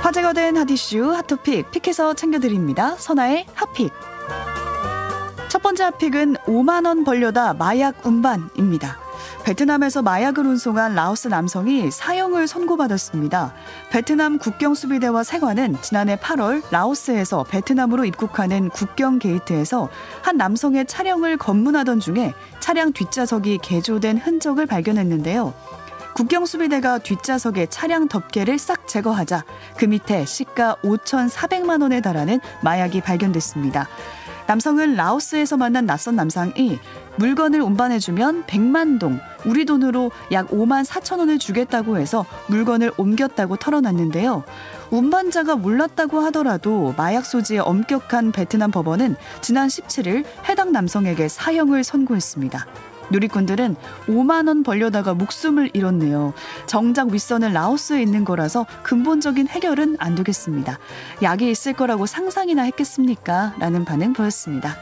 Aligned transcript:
화제가 0.00 0.32
된 0.34 0.56
hot 0.56 1.12
issue 1.12 1.35
hot 1.35 1.49
topic 1.49 1.72
pick해서 1.72 2.14
챙겨드립니다. 2.14 2.94
선아의 2.94 3.46
hot 3.54 3.68
pick. 3.68 3.92
첫 5.48 5.62
번째 5.62 5.82
hot 5.84 5.99
pick은 5.99 6.34
5만 6.46 6.86
원 6.86 7.02
벌려다 7.02 7.54
마약 7.54 8.06
운반입니다. 8.06 9.05
베트남에서 9.46 10.02
마약을 10.02 10.44
운송한 10.44 10.96
라오스 10.96 11.28
남성이 11.28 11.88
사형을 11.88 12.48
선고받았습니다. 12.48 13.54
베트남 13.90 14.38
국경수비대와 14.38 15.22
세관은 15.22 15.76
지난해 15.82 16.16
8월 16.16 16.64
라오스에서 16.72 17.44
베트남으로 17.44 18.04
입국하는 18.06 18.70
국경 18.70 19.20
게이트에서 19.20 19.88
한 20.22 20.36
남성의 20.36 20.86
차량을 20.86 21.36
검문하던 21.36 22.00
중에 22.00 22.34
차량 22.58 22.92
뒷좌석이 22.92 23.58
개조된 23.62 24.18
흔적을 24.18 24.66
발견했는데요. 24.66 25.54
국경수비대가 26.16 26.98
뒷좌석에 26.98 27.66
차량 27.66 28.08
덮개를 28.08 28.58
싹 28.58 28.88
제거하자 28.88 29.44
그 29.76 29.84
밑에 29.84 30.24
시가 30.24 30.74
5,400만 30.82 31.82
원에 31.82 32.00
달하는 32.00 32.40
마약이 32.62 33.00
발견됐습니다. 33.02 33.86
남성은 34.46 34.94
라오스에서 34.94 35.56
만난 35.56 35.86
낯선 35.86 36.16
남성이 36.16 36.78
물건을 37.16 37.60
운반해주면 37.60 38.44
100만 38.44 39.00
동, 39.00 39.18
우리 39.44 39.64
돈으로 39.64 40.10
약 40.32 40.48
5만 40.48 40.84
4천 40.84 41.18
원을 41.18 41.38
주겠다고 41.38 41.98
해서 41.98 42.24
물건을 42.48 42.92
옮겼다고 42.96 43.56
털어놨는데요. 43.56 44.44
운반자가 44.90 45.56
몰랐다고 45.56 46.20
하더라도 46.26 46.94
마약 46.96 47.24
소지의 47.24 47.60
엄격한 47.60 48.32
베트남 48.32 48.70
법원은 48.70 49.16
지난 49.40 49.68
17일 49.68 50.24
해당 50.48 50.72
남성에게 50.72 51.28
사형을 51.28 51.82
선고했습니다. 51.82 52.66
누리꾼들은 53.10 53.76
5만 54.06 54.48
원 54.48 54.62
벌려다가 54.62 55.14
목숨을 55.14 55.70
잃었네요. 55.72 56.34
정작 56.66 57.10
윗선은 57.10 57.52
라오스에 57.52 58.02
있는 58.02 58.24
거라서 58.24 58.66
근본적인 58.82 59.48
해결은 59.48 59.96
안 59.98 60.14
되겠습니다. 60.14 60.78
약이 61.22 61.50
있을 61.50 61.72
거라고 61.72 62.06
상상이나 62.06 62.62
했겠습니까? 62.62 63.54
라는 63.58 63.84
반응 63.84 64.12
보였습니다. 64.12 64.76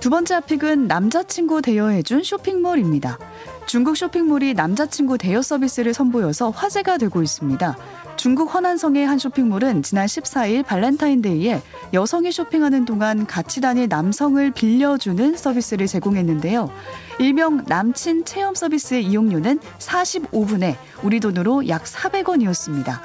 두 0.00 0.10
번째 0.10 0.40
픽은 0.40 0.86
남자친구 0.86 1.62
대여해준 1.62 2.22
쇼핑몰입니다. 2.22 3.18
중국 3.66 3.96
쇼핑몰이 3.96 4.54
남자친구 4.54 5.18
대여 5.18 5.42
서비스를 5.42 5.92
선보여서 5.92 6.50
화제가 6.50 6.98
되고 6.98 7.20
있습니다. 7.20 7.76
중국 8.16 8.54
허난성의 8.54 9.04
한 9.04 9.18
쇼핑몰은 9.18 9.82
지난 9.82 10.06
14일 10.06 10.64
발렌타인데이에 10.64 11.60
여성이 11.92 12.30
쇼핑하는 12.30 12.84
동안 12.84 13.26
같이 13.26 13.60
다닐 13.60 13.88
남성을 13.88 14.52
빌려주는 14.52 15.36
서비스를 15.36 15.88
제공했는데요. 15.88 16.70
일명 17.18 17.64
남친 17.66 18.24
체험 18.24 18.54
서비스의 18.54 19.04
이용료는 19.04 19.58
45분에 19.78 20.76
우리 21.02 21.18
돈으로 21.18 21.66
약 21.68 21.84
400원이었습니다. 21.84 23.00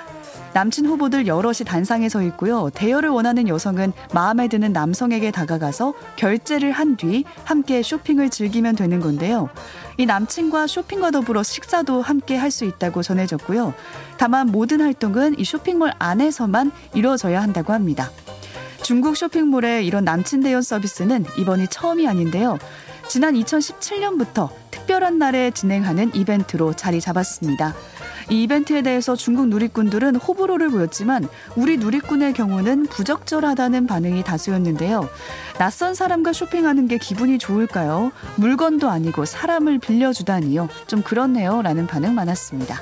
남친 0.53 0.85
후보들 0.85 1.27
여럿이 1.27 1.59
단상에 1.65 2.09
서 2.09 2.21
있고요. 2.23 2.69
대여를 2.73 3.09
원하는 3.09 3.47
여성은 3.47 3.93
마음에 4.13 4.47
드는 4.49 4.73
남성에게 4.73 5.31
다가가서 5.31 5.93
결제를 6.17 6.71
한 6.71 6.91
뒤 6.97 7.23
함께 7.45 7.81
쇼핑을 7.81 8.29
즐기면 8.29 8.75
되는 8.75 8.99
건데요. 8.99 9.49
이 9.97 10.05
남친과 10.05 10.67
쇼핑과 10.67 11.11
더불어 11.11 11.41
식사도 11.41 12.01
함께 12.01 12.35
할 12.35 12.51
수 12.51 12.65
있다고 12.65 13.01
전해졌고요. 13.01 13.73
다만 14.17 14.47
모든 14.47 14.81
활동은 14.81 15.39
이 15.39 15.45
쇼핑몰 15.45 15.93
안에서만 15.99 16.73
이루어져야 16.93 17.41
한다고 17.41 17.71
합니다. 17.71 18.11
중국 18.83 19.15
쇼핑몰의 19.15 19.85
이런 19.87 20.03
남친 20.03 20.41
대연 20.41 20.61
서비스는 20.61 21.25
이번이 21.37 21.67
처음이 21.67 22.09
아닌데요. 22.09 22.57
지난 23.07 23.35
2017년부터 23.35 24.49
특별한 24.69 25.17
날에 25.17 25.51
진행하는 25.51 26.11
이벤트로 26.13 26.73
자리 26.73 26.99
잡았습니다. 26.99 27.73
이 28.31 28.43
이벤트에 28.43 28.81
대해서 28.81 29.17
중국 29.17 29.49
누리꾼들은 29.49 30.15
호불호를 30.15 30.69
보였지만 30.69 31.27
우리 31.57 31.75
누리꾼의 31.75 32.31
경우는 32.33 32.83
부적절하다는 32.83 33.87
반응이 33.87 34.23
다수였는데요. 34.23 35.09
낯선 35.57 35.93
사람과 35.93 36.31
쇼핑하는 36.31 36.87
게 36.87 36.97
기분이 36.97 37.37
좋을까요? 37.37 38.13
물건도 38.37 38.89
아니고 38.89 39.25
사람을 39.25 39.79
빌려주다니요. 39.79 40.69
좀 40.87 41.03
그렇네요. 41.03 41.61
라는 41.61 41.87
반응 41.87 42.15
많았습니다. 42.15 42.81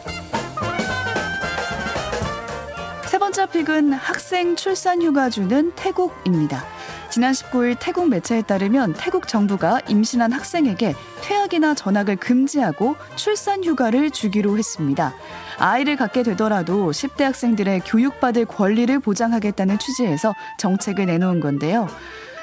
번째 3.29 3.45
픽은 3.45 3.93
학생 3.93 4.55
출산 4.55 5.03
휴가 5.03 5.29
주는 5.29 5.71
태국입니다. 5.75 6.65
지난 7.11 7.31
19일 7.31 7.77
태국 7.79 8.09
매체에 8.09 8.41
따르면 8.41 8.95
태국 8.97 9.27
정부가 9.27 9.81
임신한 9.87 10.31
학생에게 10.31 10.95
퇴학이나 11.21 11.75
전학을 11.75 12.15
금지하고 12.15 12.95
출산 13.15 13.63
휴가를 13.63 14.09
주기로 14.09 14.57
했습니다. 14.57 15.13
아이를 15.59 15.95
갖게 15.95 16.23
되더라도 16.23 16.89
10대 16.89 17.21
학생들의 17.21 17.81
교육받을 17.81 18.45
권리를 18.45 18.97
보장하겠다는 18.97 19.77
취지에서 19.77 20.33
정책을 20.57 21.05
내놓은 21.05 21.39
건데요. 21.39 21.87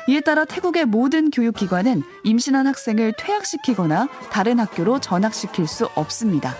이에 0.08 0.20
따라 0.20 0.44
태국의 0.44 0.84
모든 0.84 1.32
교육기관은 1.32 2.04
임신한 2.22 2.68
학생을 2.68 3.14
퇴학시키거나 3.18 4.06
다른 4.30 4.60
학교로 4.60 5.00
전학시킬 5.00 5.66
수 5.66 5.86
없습니다. 5.96 6.54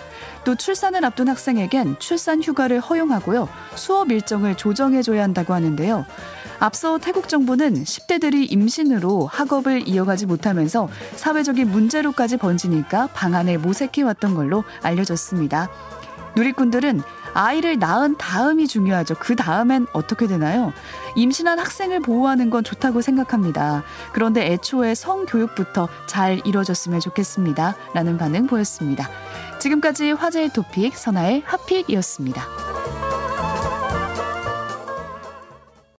또 0.47 0.55
출산을 0.55 1.03
앞둔 1.03 1.27
학생에겐 1.27 1.99
출산 1.99 2.41
휴가를 2.41 2.79
허용하고요. 2.79 3.49
수업 3.75 4.09
일정을 4.09 4.55
조정해줘야 4.55 5.21
한다고 5.21 5.53
하는데요. 5.53 6.05
앞서 6.59 6.99
태국 6.99 7.27
정부는 7.27 7.83
10대들이 7.83 8.49
임신으로 8.49 9.25
학업을 9.25 9.89
이어가지 9.89 10.25
못하면서 10.25 10.87
사회적인 11.17 11.69
문제로까지 11.69 12.37
번지니까 12.37 13.07
방안을 13.07 13.59
모색해왔던 13.59 14.35
걸로 14.35 14.63
알려졌습니다. 14.83 15.69
누리꾼들은 16.37 17.01
아이를 17.37 17.77
낳은 17.77 18.17
다음이 18.17 18.67
중요하죠. 18.67 19.13
그 19.19 19.35
다음엔 19.35 19.85
어떻게 19.93 20.25
되나요? 20.25 20.73
임신한 21.15 21.59
학생을 21.59 21.99
보호하는 21.99 22.49
건 22.49 22.63
좋다고 22.63 23.01
생각합니다. 23.01 23.83
그런데 24.11 24.51
애초에 24.51 24.95
성교육부터 24.95 25.87
잘 26.07 26.41
이루어졌으면 26.45 26.99
좋겠습니다. 26.99 27.75
라는 27.93 28.17
반응 28.17 28.47
보였습니다. 28.47 29.07
지금까지 29.59 30.13
화제의 30.13 30.49
토픽 30.49 30.97
선아의 30.97 31.43
핫픽이었습니다. 31.45 32.66